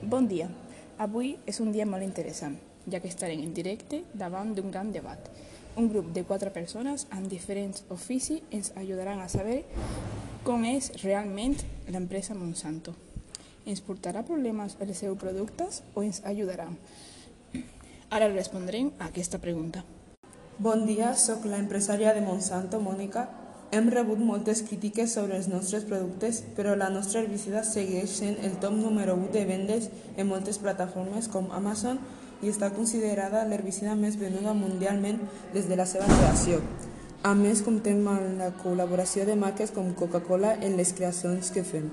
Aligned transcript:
Bon 0.00 0.24
dia. 0.24 0.46
Avui 0.96 1.34
és 1.44 1.58
un 1.60 1.74
dia 1.74 1.84
molt 1.84 2.00
interessant, 2.00 2.54
ja 2.88 3.02
que 3.04 3.08
estarem 3.12 3.42
en 3.44 3.50
directe 3.52 3.98
davant 4.16 4.54
d'un 4.56 4.70
gran 4.72 4.92
debat. 4.94 5.26
Un 5.76 5.90
grup 5.92 6.08
de 6.16 6.22
quatre 6.24 6.48
persones 6.54 7.04
amb 7.12 7.28
diferents 7.28 7.84
oficis 7.92 8.40
ens 8.50 8.72
ajudaran 8.80 9.20
a 9.20 9.28
saber 9.28 9.58
com 10.42 10.64
és 10.64 10.88
realment 11.02 11.58
l'empresa 11.92 12.32
Monsanto. 12.32 12.94
Ens 13.68 13.84
portarà 13.84 14.24
problemes 14.24 14.78
els 14.80 15.04
seus 15.04 15.20
productes 15.20 15.82
o 15.92 16.00
ens 16.02 16.22
ajudarà? 16.24 16.70
Ara 18.08 18.32
respondrem 18.32 18.94
a 18.98 19.10
aquesta 19.12 19.38
pregunta. 19.38 19.84
Bon 20.56 20.86
dia, 20.88 21.12
sóc 21.12 21.44
la 21.44 21.60
empresària 21.60 22.16
de 22.16 22.24
Monsanto, 22.24 22.80
Mònica. 22.80 23.28
Hem 23.70 23.86
rebut 23.86 24.18
moltes 24.18 24.64
crítiques 24.66 25.12
sobre 25.14 25.36
els 25.38 25.46
nostres 25.46 25.84
productes, 25.86 26.40
però 26.56 26.72
la 26.74 26.88
nostra 26.90 27.20
herbicida 27.20 27.60
segueix 27.62 28.10
sent 28.18 28.40
el 28.42 28.56
top 28.58 28.74
número 28.74 29.14
1 29.14 29.28
de 29.36 29.44
vendes 29.46 29.86
en 30.16 30.26
moltes 30.26 30.58
plataformes 30.58 31.28
com 31.30 31.46
Amazon 31.54 32.00
i 32.42 32.50
està 32.50 32.72
considerada 32.74 33.44
l'herbicida 33.46 33.94
més 33.94 34.18
venuda 34.18 34.56
mundialment 34.58 35.22
des 35.54 35.70
de 35.70 35.78
la 35.78 35.86
seva 35.86 36.10
creació. 36.10 36.58
A 37.22 37.36
més, 37.38 37.62
comptem 37.62 38.02
amb 38.10 38.42
la 38.42 38.50
col·laboració 38.58 39.22
de 39.28 39.38
marques 39.38 39.70
com 39.70 39.94
Coca-Cola 39.94 40.56
en 40.66 40.74
les 40.80 40.90
creacions 40.96 41.54
que 41.54 41.62
fem. 41.62 41.86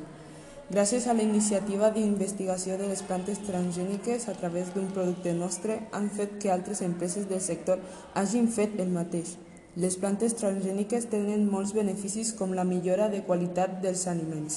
Gràcies 0.71 1.05
a 1.05 1.13
la 1.13 1.23
iniciativa 1.23 1.91
d'investigació 1.94 2.80
de 2.82 2.90
les 2.90 3.05
plantes 3.05 3.44
transgèniques 3.46 4.26
a 4.27 4.34
través 4.40 4.73
d'un 4.73 4.90
producte 4.98 5.35
nostre 5.38 5.77
han 5.91 6.09
fet 6.09 6.40
que 6.41 6.49
altres 6.49 6.82
empreses 6.82 7.30
del 7.30 7.44
sector 7.46 7.85
hagin 8.16 8.49
fet 8.49 8.82
el 8.82 8.90
mateix. 8.90 9.38
Les 9.77 9.94
plantes 10.02 10.34
transgèniques 10.34 11.04
tenen 11.12 11.44
molts 11.54 11.70
beneficis 11.77 12.31
com 12.34 12.55
la 12.58 12.63
millora 12.66 13.12
de 13.13 13.20
qualitat 13.26 13.76
dels 13.84 14.08
aliments. 14.09 14.55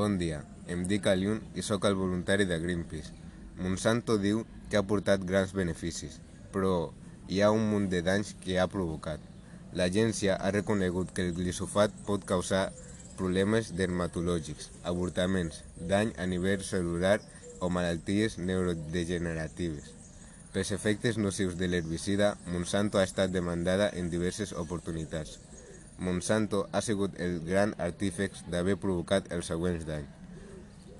Bon 0.00 0.14
dia, 0.20 0.36
em 0.70 0.84
dic 0.92 1.08
Aliun 1.10 1.40
i 1.58 1.64
sóc 1.66 1.88
el 1.88 1.96
voluntari 1.98 2.46
de 2.46 2.60
Greenpeace. 2.62 3.10
Monsanto 3.58 4.14
diu 4.24 4.44
que 4.70 4.78
ha 4.78 4.84
portat 4.92 5.24
grans 5.26 5.50
beneficis, 5.56 6.20
però 6.54 6.92
hi 7.26 7.40
ha 7.42 7.50
un 7.50 7.66
munt 7.72 7.88
de 7.90 8.02
danys 8.06 8.30
que 8.44 8.60
ha 8.62 8.68
provocat. 8.70 9.18
L'agència 9.74 10.36
ha 10.38 10.52
reconegut 10.54 11.10
que 11.16 11.24
el 11.26 11.34
glisofat 11.34 11.96
pot 12.06 12.28
causar 12.28 12.68
problemes 13.18 13.72
dermatològics, 13.74 14.70
avortaments, 14.92 15.64
dany 15.94 16.14
a 16.14 16.28
nivell 16.30 16.62
celular 16.62 17.18
o 17.58 17.72
malalties 17.74 18.38
neurodegeneratives. 18.38 20.01
Pels 20.52 20.70
efectes 20.76 21.16
nocius 21.16 21.54
de 21.56 21.66
l'herbicida, 21.68 22.34
Monsanto 22.52 22.98
ha 23.00 23.06
estat 23.08 23.30
demandada 23.32 23.86
en 23.96 24.10
diverses 24.12 24.52
oportunitats. 24.52 25.38
Monsanto 25.98 26.66
ha 26.72 26.82
sigut 26.84 27.16
el 27.26 27.38
gran 27.46 27.72
artífex 27.80 28.44
d'haver 28.52 28.76
provocat 28.82 29.32
els 29.32 29.48
següents 29.48 29.86
danys. 29.88 30.10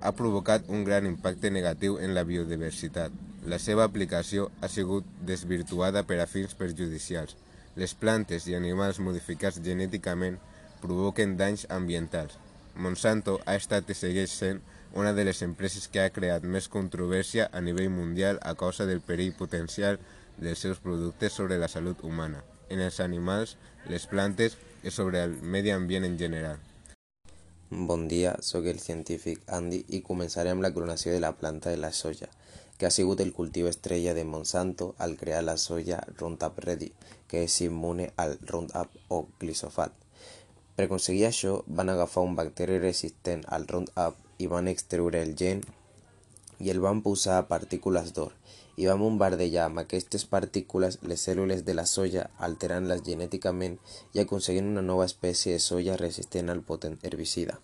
Ha 0.01 0.13
provocat 0.17 0.65
un 0.73 0.87
gran 0.89 1.05
impacte 1.07 1.51
negatiu 1.53 1.99
en 2.01 2.15
la 2.17 2.25
biodiversitat. 2.25 3.13
La 3.45 3.59
seva 3.59 3.85
aplicació 3.85 4.49
ha 4.63 4.73
sigut 4.73 5.05
desvirtuada 5.29 6.03
per 6.09 6.19
a 6.23 6.27
fins 6.27 6.57
perjudicials. 6.57 7.37
Les 7.77 7.93
plantes 7.93 8.49
i 8.49 8.57
animals 8.57 9.01
modificats 9.05 9.61
genèticament 9.61 10.41
provoquen 10.81 11.37
danys 11.37 11.67
ambientals. 11.69 12.39
Monsanto 12.75 13.37
ha 13.45 13.61
estat 13.61 13.93
i 13.93 13.99
segueix 14.01 14.33
sent 14.33 14.65
una 14.95 15.13
de 15.13 15.25
les 15.25 15.41
empreses 15.43 15.89
que 15.89 16.03
ha 16.03 16.13
creat 16.13 16.45
més 16.45 16.69
controvèrsia 16.73 17.49
a 17.53 17.61
nivell 17.65 17.89
mundial 17.91 18.41
a 18.43 18.55
causa 18.55 18.87
del 18.89 19.01
perill 19.01 19.33
potencial 19.39 19.99
dels 20.37 20.61
seus 20.65 20.81
productes 20.81 21.33
sobre 21.33 21.59
la 21.59 21.69
salut 21.69 22.03
humana, 22.05 22.43
en 22.69 22.81
els 22.81 23.01
animals, 23.01 23.57
les 23.89 24.07
plantes 24.07 24.59
i 24.83 24.91
sobre 24.91 25.23
el 25.23 25.39
medi 25.43 25.71
ambient 25.71 26.05
en 26.05 26.19
general. 26.19 26.61
Bon 27.71 28.05
dia, 28.09 28.35
sóc 28.45 28.67
el 28.69 28.81
científic 28.81 29.47
Andy 29.49 29.79
i 29.97 30.03
començaré 30.05 30.53
amb 30.53 30.61
la 30.61 30.73
clonació 30.77 31.15
de 31.15 31.23
la 31.25 31.33
planta 31.41 31.71
de 31.73 31.81
la 31.81 31.93
soja, 31.97 32.29
que 32.77 32.85
ha 32.85 32.93
sigut 32.93 33.21
el 33.25 33.33
cultiu 33.33 33.69
estrella 33.71 34.13
de 34.13 34.27
Monsanto 34.29 34.95
al 34.99 35.17
crear 35.17 35.41
la 35.47 35.57
soja 35.57 36.03
Roundup 36.19 36.59
Ready, 36.67 36.93
que 37.29 37.47
és 37.49 37.61
immune 37.65 38.11
al 38.17 38.37
Roundup 38.45 38.93
o 39.09 39.25
glisofat. 39.41 40.02
Per 40.77 40.87
aconseguir 40.87 41.27
això, 41.29 41.59
van 41.67 41.93
agafar 41.93 42.25
un 42.25 42.37
bacteri 42.37 42.79
resistent 42.81 43.43
al 43.57 43.67
Roundup 43.69 44.17
i 44.39 44.49
van 44.53 44.71
extreure 44.71 45.21
el 45.23 45.35
gen 45.43 45.61
i 46.65 46.71
el 46.73 46.81
van 46.81 47.03
posar 47.05 47.37
a 47.39 47.49
partícules 47.51 48.13
d'or 48.17 48.33
i 48.81 48.87
van 48.89 49.03
bombardejar 49.03 49.67
amb 49.69 49.83
aquestes 49.83 50.25
partícules 50.35 50.99
les 51.11 51.27
cèl·lules 51.29 51.65
de 51.67 51.75
la 51.77 51.85
soja 51.91 52.25
alterant-les 52.49 53.05
genèticament 53.09 53.77
i 54.17 54.23
aconseguint 54.25 54.71
una 54.73 54.87
nova 54.87 55.05
espècie 55.11 55.59
de 55.59 55.65
soja 55.67 55.99
resistent 56.01 56.49
al 56.49 56.65
potent 56.73 56.99
herbicida. 57.03 57.59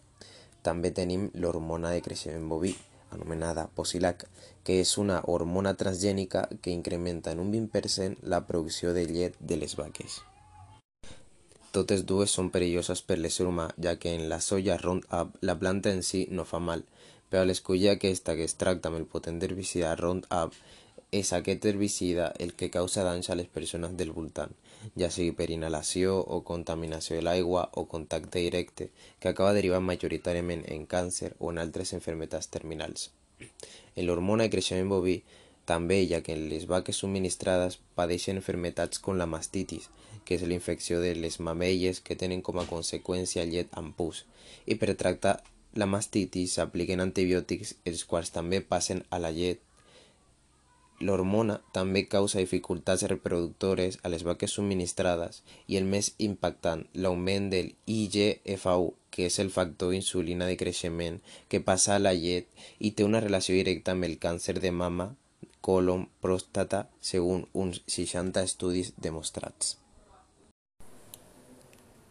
També 0.62 0.92
tenim 0.92 1.28
l'hormona 1.34 1.94
de 1.94 2.02
creixement 2.04 2.48
boví, 2.52 2.74
anomenada 3.16 3.70
Posilac, 3.74 4.26
que 4.64 4.80
és 4.84 4.96
una 5.00 5.22
hormona 5.34 5.72
transgènica 5.82 6.48
que 6.60 6.74
incrementa 6.76 7.32
en 7.32 7.40
un 7.40 7.54
20% 7.54 8.20
la 8.34 8.44
producció 8.50 8.92
de 8.92 9.06
llet 9.08 9.38
de 9.40 9.56
les 9.56 9.78
vaques. 9.80 10.20
Totes 11.78 12.00
dues 12.10 12.32
són 12.34 12.48
perilloses 12.50 13.00
per 13.06 13.16
l'ésser 13.22 13.44
humà, 13.46 13.68
ja 13.84 13.92
que 14.02 14.10
en 14.16 14.24
la 14.30 14.40
soja 14.42 14.76
Roundup 14.80 15.36
la 15.48 15.54
planta 15.60 15.92
en 15.94 16.00
si 16.02 16.24
no 16.34 16.42
fa 16.52 16.58
mal, 16.58 16.80
però 17.30 17.44
a 17.44 17.46
l'escollir 17.46 17.92
aquesta 17.92 18.34
que 18.34 18.48
es 18.50 18.56
tracta 18.58 18.90
amb 18.90 18.98
el 18.98 19.04
potent 19.12 19.38
herbicida 19.46 19.92
Roundup, 20.00 20.56
és 21.20 21.30
aquest 21.36 21.68
herbicida 21.70 22.32
el 22.46 22.56
que 22.58 22.70
causa 22.74 23.04
danys 23.06 23.30
a 23.30 23.36
les 23.38 23.46
persones 23.58 23.94
del 24.00 24.10
voltant, 24.16 24.56
ja 24.98 25.12
sigui 25.14 25.36
per 25.38 25.52
inhalació 25.54 26.18
o 26.18 26.40
contaminació 26.50 27.14
de 27.20 27.22
l'aigua 27.28 27.68
o 27.78 27.86
contacte 27.94 28.42
directe, 28.42 28.90
que 29.20 29.30
acaba 29.30 29.54
derivant 29.54 29.86
majoritàriament 29.86 30.66
en 30.74 30.88
càncer 30.96 31.36
o 31.38 31.52
en 31.54 31.62
altres 31.62 31.94
enfermetats 31.94 32.50
terminals. 32.50 33.12
En 33.94 34.02
l'hormona 34.08 34.48
de 34.48 34.56
creixement 34.56 34.90
boví 34.90 35.20
també, 35.70 36.00
ja 36.10 36.22
que 36.24 36.36
les 36.40 36.66
vaques 36.70 36.98
subministrades 37.02 37.78
padeixen 37.98 38.40
enfermetats 38.40 39.02
com 39.04 39.20
la 39.20 39.28
mastitis, 39.34 39.90
que 40.24 40.36
és 40.36 40.42
la 40.48 40.56
infecció 40.56 40.98
de 41.04 41.14
les 41.16 41.38
mamelles 41.40 42.00
que 42.04 42.16
tenen 42.22 42.42
com 42.44 42.58
a 42.60 42.66
conseqüència 42.72 43.46
llet 43.48 43.70
amb 43.80 43.94
pus, 43.96 44.24
i 44.66 44.76
per 44.80 44.96
tractar 45.02 45.38
la 45.80 45.86
mastitis 45.86 46.56
s'apliquen 46.56 47.00
antibiòtics 47.04 47.74
els 47.90 48.04
quals 48.08 48.32
també 48.34 48.60
passen 48.60 49.04
a 49.10 49.20
la 49.24 49.30
llet. 49.38 49.60
L'hormona 51.00 51.60
també 51.76 52.02
causa 52.10 52.42
dificultats 52.42 53.04
reproductores 53.12 54.00
a 54.02 54.10
les 54.10 54.24
vaques 54.26 54.56
subministrades 54.58 55.42
i 55.70 55.78
el 55.78 55.86
més 55.92 56.10
impactant, 56.26 56.82
l'augment 56.94 57.46
del 57.52 57.70
IGF-1, 57.86 58.88
que 59.14 59.28
és 59.30 59.38
el 59.44 59.52
factor 59.54 59.94
insulina 59.94 60.48
de 60.50 60.56
creixement 60.58 61.20
que 61.48 61.62
passa 61.68 61.94
a 61.94 62.02
la 62.02 62.14
llet 62.18 62.50
i 62.78 62.90
té 62.90 63.06
una 63.06 63.22
relació 63.24 63.54
directa 63.54 63.94
amb 63.94 64.08
el 64.10 64.18
càncer 64.24 64.58
de 64.64 64.74
mama, 64.82 65.12
colon, 65.68 66.06
pròstata, 66.24 66.86
segons 67.04 67.44
uns 67.52 67.82
60 67.84 68.40
estudis 68.48 68.94
demostrats. 68.96 69.76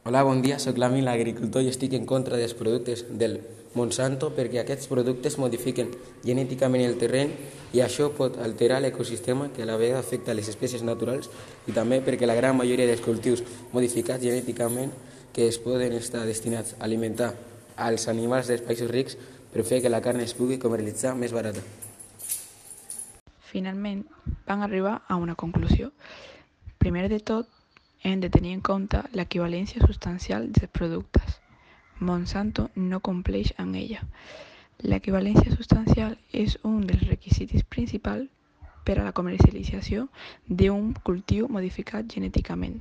Hola, 0.05 0.21
bon 0.23 0.43
dia, 0.45 0.59
sóc 0.61 0.77
l'Ami, 0.77 1.01
l'agricultor, 1.03 1.65
i 1.65 1.71
estic 1.73 1.97
en 1.97 2.05
contra 2.07 2.37
dels 2.39 2.53
productes 2.55 3.01
del 3.09 3.41
Monsanto 3.75 4.29
perquè 4.37 4.61
aquests 4.61 4.87
productes 4.91 5.35
modifiquen 5.41 5.89
genèticament 6.23 6.85
el 6.85 6.95
terreny 7.01 7.33
i 7.75 7.81
això 7.83 8.07
pot 8.19 8.37
alterar 8.45 8.77
l'ecosistema 8.81 9.49
que 9.55 9.65
a 9.65 9.69
la 9.69 9.75
vegada 9.81 10.05
afecta 10.05 10.37
les 10.37 10.47
espècies 10.53 10.85
naturals 10.85 11.27
i 11.67 11.75
també 11.75 11.99
perquè 12.05 12.29
la 12.29 12.37
gran 12.37 12.55
majoria 12.57 12.87
dels 12.87 13.03
cultius 13.05 13.43
modificats 13.73 14.23
genèticament 14.23 14.93
que 15.35 15.49
es 15.49 15.59
poden 15.61 15.97
estar 15.97 16.23
destinats 16.29 16.77
a 16.77 16.85
alimentar 16.87 17.33
als 17.75 18.07
animals 18.07 18.47
dels 18.47 18.63
països 18.69 18.93
rics 18.93 19.19
per 19.51 19.65
fer 19.67 19.83
que 19.83 19.93
la 19.93 20.01
carn 20.01 20.23
es 20.23 20.37
pugui 20.37 20.61
comercialitzar 20.61 21.17
més 21.19 21.35
barata. 21.35 21.86
Finalment, 23.47 24.03
van 24.45 24.61
arribar 24.61 25.01
a 25.07 25.15
una 25.15 25.35
conclusió. 25.35 25.91
Primer 26.77 27.07
de 27.09 27.19
tot, 27.19 27.47
hem 28.03 28.19
de 28.19 28.29
tenir 28.29 28.51
en 28.57 28.61
compte 28.61 29.03
l'equivalència 29.13 29.81
substancial 29.85 30.49
dels 30.51 30.71
productes. 30.71 31.37
Monsanto 31.99 32.69
no 32.75 32.99
compleix 32.99 33.53
amb 33.57 33.79
ella. 33.79 34.03
L'equivalència 34.83 35.55
substancial 35.55 36.17
és 36.31 36.57
un 36.63 36.83
dels 36.89 37.07
requisits 37.07 37.63
principals 37.75 38.27
per 38.83 38.99
a 38.99 39.07
la 39.07 39.15
comercialització 39.15 40.09
d'un 40.47 40.91
cultiu 41.07 41.47
modificat 41.47 42.11
genèticament. 42.13 42.77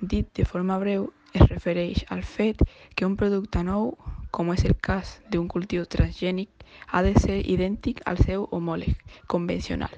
Dit 0.00 0.32
de 0.40 0.44
forma 0.44 0.80
breu, 0.80 1.10
es 1.32 1.46
refereix 1.52 2.04
al 2.08 2.24
fet 2.24 2.64
que 2.94 3.06
un 3.06 3.16
producte 3.20 3.62
nou, 3.64 3.92
com 4.30 4.52
és 4.52 4.64
el 4.64 4.74
cas 4.88 5.18
d'un 5.30 5.48
cultiu 5.52 5.84
transgènic, 5.84 6.50
ha 6.90 7.02
de 7.02 7.14
ser 7.24 7.38
idèntic 7.54 8.02
al 8.12 8.18
seu 8.18 8.46
homòleg 8.50 8.96
convencional, 9.34 9.92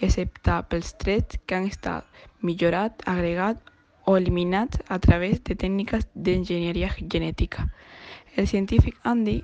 excepte 0.00 0.56
pels 0.70 0.92
trets 1.04 1.38
que 1.46 1.58
han 1.58 1.68
estat 1.70 2.04
millorat, 2.40 3.02
agregat 3.14 3.60
o 4.04 4.16
eliminat 4.16 4.80
a 4.88 4.98
través 4.98 5.42
de 5.44 5.56
tècniques 5.56 6.06
d'enginyeria 6.14 6.90
genètica. 7.14 7.68
El 8.36 8.48
científic 8.48 8.98
Andy 9.02 9.38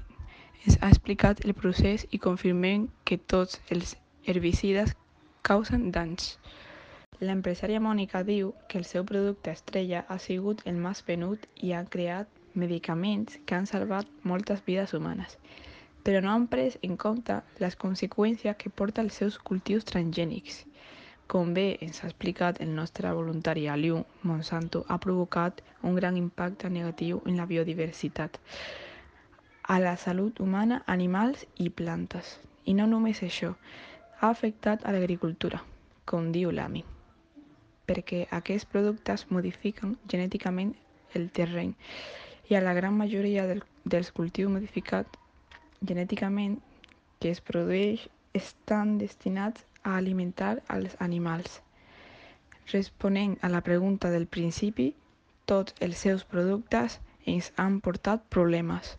ens 0.67 0.77
ha 0.81 0.89
explicat 0.93 1.45
el 1.47 1.55
procés 1.55 2.07
i 2.11 2.19
confirmem 2.19 2.89
que 3.05 3.17
tots 3.35 3.61
els 3.71 3.95
herbicides 4.27 4.93
causen 5.49 5.89
danys. 5.95 6.35
L'empresària 7.29 7.81
Mònica 7.85 8.21
diu 8.25 8.53
que 8.69 8.79
el 8.81 8.87
seu 8.91 9.07
producte 9.09 9.53
estrella 9.57 10.05
ha 10.09 10.19
sigut 10.27 10.63
el 10.73 10.77
més 10.85 11.01
venut 11.09 11.49
i 11.69 11.73
ha 11.73 11.83
creat 11.95 12.29
medicaments 12.63 13.39
que 13.47 13.57
han 13.57 13.69
salvat 13.71 14.09
moltes 14.33 14.63
vides 14.69 14.95
humanes. 14.99 15.37
Però 16.05 16.21
no 16.25 16.33
han 16.33 16.47
pres 16.53 16.79
en 16.87 16.97
compte 16.97 17.37
les 17.63 17.77
conseqüències 17.77 18.57
que 18.57 18.73
porta 18.81 19.03
els 19.05 19.19
seus 19.21 19.39
cultius 19.39 19.87
transgènics. 19.91 20.65
Com 21.31 21.53
bé 21.55 21.67
ens 21.87 22.01
ha 22.03 22.09
explicat 22.09 22.61
el 22.65 22.73
nostre 22.75 23.11
voluntari 23.15 23.69
Aliu, 23.69 24.01
Monsanto 24.23 24.85
ha 24.89 24.99
provocat 24.99 25.61
un 25.83 25.95
gran 25.95 26.17
impacte 26.17 26.71
negatiu 26.71 27.21
en 27.27 27.37
la 27.37 27.47
biodiversitat, 27.47 28.41
a 29.63 29.79
la 29.79 29.97
salut 29.97 30.41
humana, 30.41 30.83
animals 30.87 31.45
i 31.57 31.69
plantes. 31.71 32.39
I 32.65 32.75
no 32.75 32.89
només 32.91 33.23
això, 33.23 33.53
ha 34.21 34.31
afectat 34.35 34.83
a 34.85 34.93
l'agricultura, 34.97 35.63
com 36.05 36.33
diu 36.35 36.51
l'AMI, 36.51 36.83
perquè 37.87 38.25
aquests 38.41 38.67
productes 38.73 39.29
modifiquen 39.31 39.95
genèticament 40.11 40.75
el 41.15 41.31
terreny 41.31 41.77
i 42.51 42.59
a 42.59 42.65
la 42.67 42.75
gran 42.75 42.99
majoria 42.99 43.47
del, 43.47 43.63
dels 43.85 44.11
cultius 44.11 44.51
modificats 44.51 45.20
genèticament 45.89 46.59
que 47.21 47.31
es 47.35 47.41
produeix 47.51 48.07
estan 48.41 48.97
destinats 48.99 49.65
a 49.83 49.97
alimentar 49.97 50.53
als 50.69 50.97
animals. 51.07 51.61
Responent 52.73 53.37
a 53.43 53.49
la 53.49 53.61
pregunta 53.69 54.11
del 54.15 54.27
principi, 54.27 54.95
tots 55.53 55.75
els 55.87 55.99
seus 56.07 56.25
productes 56.25 56.99
ens 57.27 57.53
han 57.57 57.81
portat 57.87 58.23
problemes. 58.37 58.97